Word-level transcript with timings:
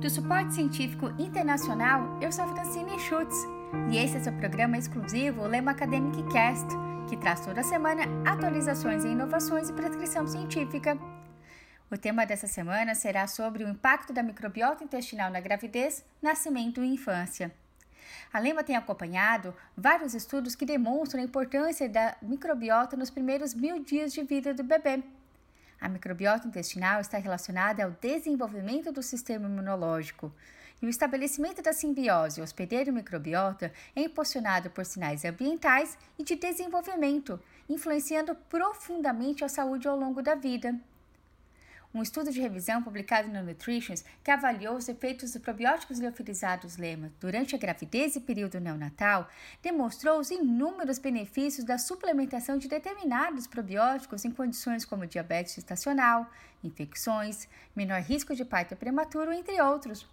Do 0.00 0.08
suporte 0.08 0.54
científico 0.54 1.10
internacional, 1.18 2.18
eu 2.22 2.32
sou 2.32 2.48
Francine 2.48 2.98
Schutz 2.98 3.36
e 3.92 3.98
esse 3.98 4.16
é 4.16 4.20
seu 4.20 4.32
programa 4.32 4.78
exclusivo 4.78 5.46
Lema 5.46 5.72
Academic 5.72 6.22
Cast, 6.32 6.66
que 7.06 7.18
traz 7.18 7.44
toda 7.44 7.62
semana 7.62 8.04
atualizações 8.24 9.04
e 9.04 9.08
inovações 9.08 9.68
em 9.68 9.74
prescrição 9.74 10.26
científica. 10.26 10.96
O 11.90 11.98
tema 11.98 12.24
dessa 12.24 12.46
semana 12.46 12.94
será 12.94 13.26
sobre 13.26 13.62
o 13.62 13.68
impacto 13.68 14.10
da 14.10 14.22
microbiota 14.22 14.82
intestinal 14.82 15.30
na 15.30 15.38
gravidez, 15.38 16.02
nascimento 16.22 16.82
e 16.82 16.94
infância. 16.94 17.52
A 18.32 18.38
Lema 18.38 18.64
tem 18.64 18.76
acompanhado 18.76 19.54
vários 19.76 20.14
estudos 20.14 20.54
que 20.54 20.64
demonstram 20.64 21.20
a 21.20 21.26
importância 21.26 21.86
da 21.86 22.16
microbiota 22.22 22.96
nos 22.96 23.10
primeiros 23.10 23.52
mil 23.52 23.84
dias 23.84 24.14
de 24.14 24.22
vida 24.22 24.54
do 24.54 24.64
bebê. 24.64 25.02
A 25.80 25.88
microbiota 25.88 26.46
intestinal 26.46 27.00
está 27.00 27.16
relacionada 27.16 27.82
ao 27.82 27.92
desenvolvimento 27.92 28.92
do 28.92 29.02
sistema 29.02 29.46
imunológico. 29.48 30.30
E 30.82 30.86
o 30.86 30.88
estabelecimento 30.88 31.62
da 31.62 31.72
simbiose 31.72 32.40
hospedeiro-microbiota 32.40 33.72
é 33.96 34.02
impulsionado 34.02 34.70
por 34.70 34.84
sinais 34.84 35.24
ambientais 35.24 35.96
e 36.18 36.22
de 36.22 36.36
desenvolvimento, 36.36 37.40
influenciando 37.68 38.34
profundamente 38.34 39.44
a 39.44 39.48
saúde 39.48 39.88
ao 39.88 39.96
longo 39.96 40.22
da 40.22 40.34
vida. 40.34 40.74
Um 41.92 42.02
estudo 42.02 42.30
de 42.30 42.40
revisão 42.40 42.80
publicado 42.80 43.28
no 43.28 43.42
Nutritions 43.42 44.04
que 44.22 44.30
avaliou 44.30 44.76
os 44.76 44.88
efeitos 44.88 45.32
dos 45.32 45.42
probióticos 45.42 45.98
liofilizados 45.98 46.76
lema 46.76 47.10
durante 47.18 47.56
a 47.56 47.58
gravidez 47.58 48.14
e 48.14 48.20
período 48.20 48.60
neonatal 48.60 49.28
demonstrou 49.60 50.20
os 50.20 50.30
inúmeros 50.30 51.00
benefícios 51.00 51.66
da 51.66 51.78
suplementação 51.78 52.58
de 52.58 52.68
determinados 52.68 53.48
probióticos 53.48 54.24
em 54.24 54.30
condições 54.30 54.84
como 54.84 55.04
diabetes 55.04 55.56
gestacional, 55.56 56.30
infecções, 56.62 57.48
menor 57.74 58.02
risco 58.02 58.36
de 58.36 58.44
parto 58.44 58.76
prematuro, 58.76 59.32
entre 59.32 59.60
outros. 59.60 60.06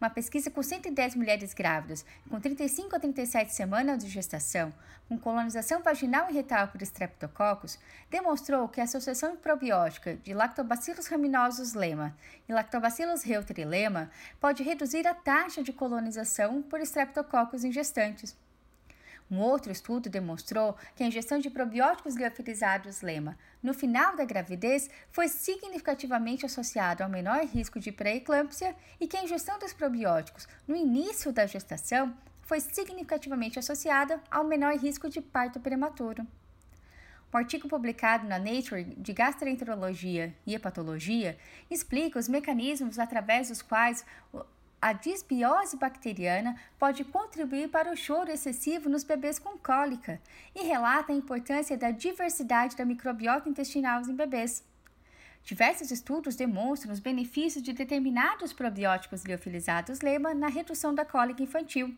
Uma 0.00 0.10
pesquisa 0.10 0.50
com 0.50 0.62
110 0.62 1.14
mulheres 1.14 1.54
grávidas, 1.54 2.04
com 2.28 2.40
35 2.40 2.96
a 2.96 2.98
37 2.98 3.54
semanas 3.54 4.04
de 4.04 4.10
gestação, 4.10 4.72
com 5.08 5.18
colonização 5.18 5.82
vaginal 5.82 6.28
e 6.30 6.32
retal 6.32 6.68
por 6.68 6.80
Streptococcus, 6.82 7.78
demonstrou 8.10 8.68
que 8.68 8.80
a 8.80 8.84
associação 8.84 9.36
probiótica 9.36 10.16
de 10.16 10.34
Lactobacillus 10.34 11.06
rhamnosus 11.06 11.74
lema 11.74 12.16
e 12.48 12.52
Lactobacillus 12.52 13.22
reuteri 13.22 13.64
lema 13.64 14.10
pode 14.40 14.62
reduzir 14.62 15.06
a 15.06 15.14
taxa 15.14 15.62
de 15.62 15.72
colonização 15.72 16.62
por 16.62 16.80
Streptococcus 16.80 17.64
em 17.64 17.72
gestantes. 17.72 18.36
Um 19.30 19.40
outro 19.40 19.72
estudo 19.72 20.10
demonstrou 20.10 20.76
que 20.94 21.02
a 21.02 21.06
ingestão 21.06 21.38
de 21.38 21.50
probióticos 21.50 22.14
liofilizados 22.14 23.00
lema 23.00 23.38
no 23.62 23.72
final 23.72 24.14
da 24.14 24.24
gravidez 24.24 24.90
foi 25.10 25.28
significativamente 25.28 26.44
associada 26.44 27.02
ao 27.02 27.10
menor 27.10 27.44
risco 27.44 27.80
de 27.80 27.90
pré-eclâmpsia 27.90 28.76
e 29.00 29.06
que 29.06 29.16
a 29.16 29.24
ingestão 29.24 29.58
dos 29.58 29.72
probióticos 29.72 30.46
no 30.68 30.76
início 30.76 31.32
da 31.32 31.46
gestação 31.46 32.14
foi 32.42 32.60
significativamente 32.60 33.58
associada 33.58 34.20
ao 34.30 34.44
menor 34.44 34.76
risco 34.76 35.08
de 35.08 35.20
parto 35.20 35.58
prematuro. 35.58 36.26
Um 37.32 37.36
artigo 37.38 37.68
publicado 37.68 38.28
na 38.28 38.38
Nature 38.38 38.84
de 38.84 39.12
Gastroenterologia 39.12 40.32
e 40.46 40.54
Hepatologia 40.54 41.36
explica 41.68 42.16
os 42.16 42.28
mecanismos 42.28 42.96
através 42.96 43.48
dos 43.48 43.60
quais 43.60 44.04
a 44.84 44.92
disbiose 44.92 45.78
bacteriana 45.78 46.56
pode 46.78 47.04
contribuir 47.04 47.70
para 47.70 47.90
o 47.90 47.96
choro 47.96 48.30
excessivo 48.30 48.86
nos 48.86 49.02
bebês 49.02 49.38
com 49.38 49.56
cólica 49.56 50.20
e 50.54 50.62
relata 50.62 51.10
a 51.10 51.16
importância 51.16 51.74
da 51.74 51.90
diversidade 51.90 52.76
da 52.76 52.84
microbiota 52.84 53.48
intestinal 53.48 54.02
em 54.02 54.14
bebês. 54.14 54.62
Diversos 55.42 55.90
estudos 55.90 56.36
demonstram 56.36 56.92
os 56.92 57.00
benefícios 57.00 57.64
de 57.64 57.72
determinados 57.72 58.52
probióticos 58.52 59.24
liofilizados 59.24 60.02
lema 60.02 60.34
na 60.34 60.48
redução 60.48 60.94
da 60.94 61.02
cólica 61.02 61.42
infantil. 61.42 61.96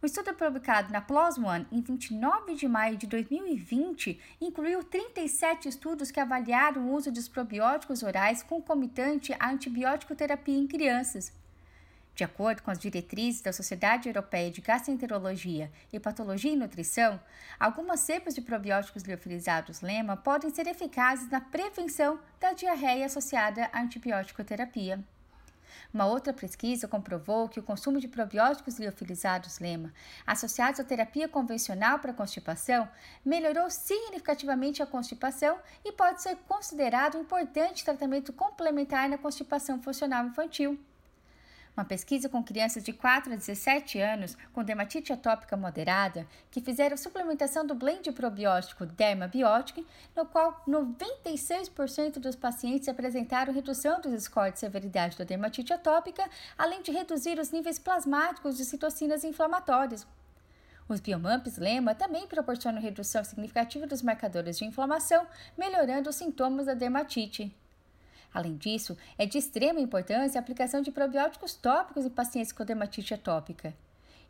O 0.00 0.06
estudo 0.06 0.32
publicado 0.32 0.90
na 0.90 1.02
PLOS 1.02 1.36
ONE 1.36 1.66
em 1.70 1.82
29 1.82 2.54
de 2.54 2.66
maio 2.66 2.96
de 2.96 3.06
2020 3.06 4.18
incluiu 4.40 4.82
37 4.82 5.68
estudos 5.68 6.10
que 6.10 6.20
avaliaram 6.20 6.86
o 6.86 6.94
uso 6.94 7.12
dos 7.12 7.28
probióticos 7.28 8.02
orais 8.02 8.42
concomitante 8.42 9.36
à 9.38 9.50
antibiótico 9.50 10.14
terapia 10.14 10.56
em 10.56 10.66
crianças. 10.66 11.34
De 12.16 12.24
acordo 12.24 12.62
com 12.62 12.70
as 12.70 12.78
diretrizes 12.78 13.42
da 13.42 13.52
Sociedade 13.52 14.08
Europeia 14.08 14.50
de 14.50 14.62
Gastroenterologia, 14.62 15.70
Hepatologia 15.92 16.50
e 16.50 16.56
Nutrição, 16.56 17.20
algumas 17.60 18.00
cepas 18.00 18.34
de 18.34 18.40
probióticos 18.40 19.02
liofilizados 19.02 19.82
lema 19.82 20.16
podem 20.16 20.48
ser 20.48 20.66
eficazes 20.66 21.28
na 21.28 21.42
prevenção 21.42 22.18
da 22.40 22.54
diarreia 22.54 23.04
associada 23.04 23.68
à 23.70 23.82
antibiótico 23.82 24.42
terapia. 24.42 24.98
Uma 25.92 26.06
outra 26.06 26.32
pesquisa 26.32 26.88
comprovou 26.88 27.50
que 27.50 27.60
o 27.60 27.62
consumo 27.62 28.00
de 28.00 28.08
probióticos 28.08 28.78
liofilizados 28.78 29.58
lema, 29.58 29.92
associados 30.26 30.80
à 30.80 30.84
terapia 30.84 31.28
convencional 31.28 31.98
para 31.98 32.14
constipação, 32.14 32.88
melhorou 33.22 33.68
significativamente 33.68 34.82
a 34.82 34.86
constipação 34.86 35.58
e 35.84 35.92
pode 35.92 36.22
ser 36.22 36.36
considerado 36.48 37.18
um 37.18 37.20
importante 37.20 37.84
tratamento 37.84 38.32
complementar 38.32 39.06
na 39.06 39.18
constipação 39.18 39.82
funcional 39.82 40.24
infantil. 40.24 40.80
Uma 41.76 41.84
pesquisa 41.84 42.26
com 42.26 42.42
crianças 42.42 42.82
de 42.82 42.90
4 42.90 43.34
a 43.34 43.36
17 43.36 44.00
anos 44.00 44.34
com 44.54 44.64
dermatite 44.64 45.12
atópica 45.12 45.58
moderada 45.58 46.26
que 46.50 46.62
fizeram 46.62 46.96
suplementação 46.96 47.66
do 47.66 47.74
blend 47.74 48.10
probiótico 48.12 48.86
Dermabiotic, 48.86 49.86
no 50.16 50.24
qual 50.24 50.62
96% 50.66 52.18
dos 52.18 52.34
pacientes 52.34 52.88
apresentaram 52.88 53.52
redução 53.52 54.00
dos 54.00 54.22
scores 54.22 54.54
de 54.54 54.60
severidade 54.60 55.18
da 55.18 55.24
dermatite 55.24 55.74
atópica, 55.74 56.26
além 56.56 56.80
de 56.80 56.90
reduzir 56.90 57.38
os 57.38 57.50
níveis 57.50 57.78
plasmáticos 57.78 58.56
de 58.56 58.64
citocinas 58.64 59.22
inflamatórias. 59.22 60.06
Os 60.88 61.00
biomamps 61.00 61.58
lema 61.58 61.94
também 61.94 62.26
proporcionam 62.26 62.80
redução 62.80 63.22
significativa 63.22 63.86
dos 63.86 64.00
marcadores 64.00 64.56
de 64.56 64.64
inflamação, 64.64 65.26
melhorando 65.58 66.08
os 66.08 66.16
sintomas 66.16 66.64
da 66.64 66.74
dermatite. 66.74 67.54
Além 68.36 68.54
disso, 68.54 68.98
é 69.16 69.24
de 69.24 69.38
extrema 69.38 69.80
importância 69.80 70.38
a 70.38 70.42
aplicação 70.42 70.82
de 70.82 70.92
probióticos 70.92 71.54
tópicos 71.54 72.04
em 72.04 72.10
pacientes 72.10 72.52
com 72.52 72.66
dermatite 72.66 73.14
atópica. 73.14 73.74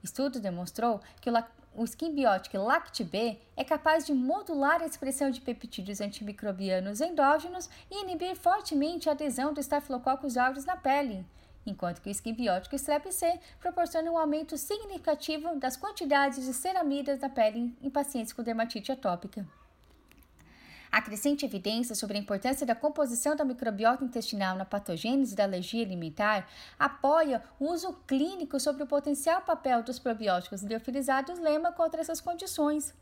Estudo 0.00 0.38
demonstrou 0.38 1.00
que 1.20 1.28
o 1.74 1.82
Skin 1.82 2.14
Biotic 2.14 2.56
Lact-B 2.56 3.36
é 3.56 3.64
capaz 3.64 4.06
de 4.06 4.14
modular 4.14 4.80
a 4.80 4.86
expressão 4.86 5.28
de 5.28 5.40
peptídeos 5.40 6.00
antimicrobianos 6.00 7.00
endógenos 7.00 7.68
e 7.90 8.04
inibir 8.04 8.36
fortemente 8.36 9.08
a 9.08 9.12
adesão 9.12 9.52
do 9.52 9.58
Staphylococcus 9.58 10.36
aureus 10.36 10.64
na 10.64 10.76
pele, 10.76 11.26
enquanto 11.66 12.00
que 12.00 12.08
o 12.08 12.12
Skin 12.12 12.34
Biotic 12.34 12.76
Strep-C 12.76 13.40
proporciona 13.58 14.08
um 14.08 14.16
aumento 14.16 14.56
significativo 14.56 15.56
das 15.56 15.76
quantidades 15.76 16.44
de 16.44 16.54
ceramidas 16.54 17.18
na 17.18 17.28
pele 17.28 17.76
em 17.82 17.90
pacientes 17.90 18.32
com 18.32 18.44
dermatite 18.44 18.92
atópica. 18.92 19.44
A 20.96 21.02
crescente 21.02 21.44
evidência 21.44 21.94
sobre 21.94 22.16
a 22.16 22.20
importância 22.20 22.64
da 22.64 22.74
composição 22.74 23.36
da 23.36 23.44
microbiota 23.44 24.02
intestinal 24.02 24.56
na 24.56 24.64
patogênese 24.64 25.36
da 25.36 25.44
alergia 25.44 25.84
alimentar 25.84 26.48
apoia 26.78 27.42
o 27.60 27.70
uso 27.70 27.92
clínico 28.06 28.58
sobre 28.58 28.82
o 28.82 28.86
potencial 28.86 29.42
papel 29.42 29.82
dos 29.82 29.98
probióticos 29.98 30.62
liofilizados 30.62 31.38
lema 31.38 31.70
contra 31.70 32.00
essas 32.00 32.18
condições. 32.18 32.94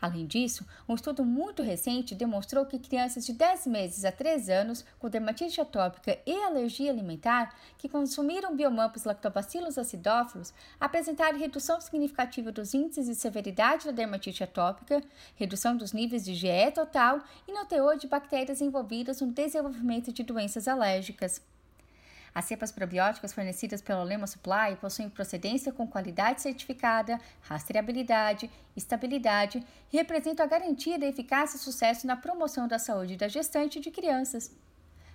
Além 0.00 0.26
disso, 0.26 0.66
um 0.88 0.94
estudo 0.94 1.24
muito 1.24 1.62
recente 1.62 2.14
demonstrou 2.14 2.66
que 2.66 2.78
crianças 2.78 3.24
de 3.24 3.32
10 3.32 3.66
meses 3.66 4.04
a 4.04 4.12
3 4.12 4.48
anos 4.48 4.84
com 4.98 5.08
dermatite 5.08 5.60
atópica 5.60 6.18
e 6.26 6.32
alergia 6.42 6.90
alimentar 6.90 7.54
que 7.78 7.88
consumiram 7.88 8.56
biomampos 8.56 9.04
lactobacillus 9.04 9.78
acidófilos 9.78 10.52
apresentaram 10.80 11.38
redução 11.38 11.80
significativa 11.80 12.50
dos 12.50 12.74
índices 12.74 13.06
de 13.06 13.14
severidade 13.14 13.86
da 13.86 13.92
dermatite 13.92 14.42
atópica, 14.42 15.02
redução 15.36 15.76
dos 15.76 15.92
níveis 15.92 16.24
de 16.24 16.34
GE 16.34 16.72
total 16.74 17.20
e 17.46 17.52
no 17.52 17.64
teor 17.64 17.96
de 17.96 18.06
bactérias 18.06 18.60
envolvidas 18.60 19.20
no 19.20 19.28
desenvolvimento 19.28 20.12
de 20.12 20.22
doenças 20.22 20.66
alérgicas. 20.66 21.40
As 22.34 22.46
cepas 22.46 22.72
probióticas 22.72 23.32
fornecidas 23.32 23.82
pelo 23.82 24.02
Lema 24.02 24.26
Supply 24.26 24.76
possuem 24.80 25.10
procedência 25.10 25.70
com 25.70 25.86
qualidade 25.86 26.40
certificada, 26.40 27.20
rastreabilidade, 27.42 28.50
estabilidade 28.74 29.62
e 29.92 29.96
representam 29.96 30.46
a 30.46 30.48
garantia 30.48 30.98
da 30.98 31.06
eficácia 31.06 31.56
e 31.56 31.60
sucesso 31.60 32.06
na 32.06 32.16
promoção 32.16 32.66
da 32.66 32.78
saúde 32.78 33.16
da 33.16 33.28
gestante 33.28 33.78
e 33.78 33.82
de 33.82 33.90
crianças. 33.90 34.50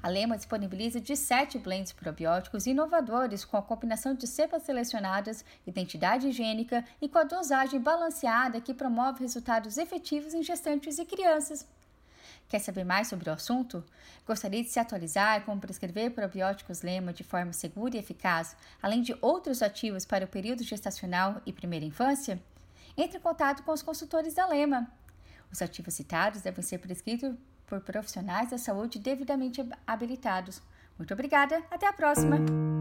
A 0.00 0.08
Lema 0.08 0.36
disponibiliza 0.36 1.00
17 1.00 1.58
blends 1.58 1.92
probióticos 1.92 2.66
inovadores 2.66 3.44
com 3.44 3.56
a 3.56 3.62
combinação 3.62 4.14
de 4.14 4.28
cepas 4.28 4.62
selecionadas, 4.62 5.44
identidade 5.66 6.28
higiênica 6.28 6.84
e 7.00 7.08
com 7.08 7.18
a 7.18 7.24
dosagem 7.24 7.80
balanceada 7.80 8.60
que 8.60 8.74
promove 8.74 9.22
resultados 9.22 9.76
efetivos 9.76 10.34
em 10.34 10.42
gestantes 10.42 10.98
e 10.98 11.04
crianças. 11.04 11.66
Quer 12.48 12.60
saber 12.60 12.84
mais 12.84 13.08
sobre 13.08 13.28
o 13.28 13.32
assunto? 13.32 13.84
Gostaria 14.26 14.62
de 14.62 14.70
se 14.70 14.80
atualizar 14.80 15.44
como 15.44 15.60
prescrever 15.60 16.10
probióticos 16.12 16.82
Lema 16.82 17.12
de 17.12 17.22
forma 17.22 17.52
segura 17.52 17.96
e 17.96 17.98
eficaz, 17.98 18.56
além 18.82 19.02
de 19.02 19.14
outros 19.20 19.62
ativos 19.62 20.06
para 20.06 20.24
o 20.24 20.28
período 20.28 20.64
gestacional 20.64 21.42
e 21.44 21.52
primeira 21.52 21.84
infância? 21.84 22.42
Entre 22.96 23.18
em 23.18 23.20
contato 23.20 23.62
com 23.62 23.72
os 23.72 23.82
consultores 23.82 24.34
da 24.34 24.46
Lema. 24.46 24.90
Os 25.52 25.60
ativos 25.60 25.94
citados 25.94 26.40
devem 26.40 26.62
ser 26.62 26.78
prescritos 26.78 27.34
por 27.66 27.80
profissionais 27.80 28.50
da 28.50 28.58
saúde 28.58 28.98
devidamente 28.98 29.66
habilitados. 29.86 30.62
Muito 30.96 31.12
obrigada, 31.12 31.62
até 31.70 31.86
a 31.86 31.92
próxima! 31.92 32.77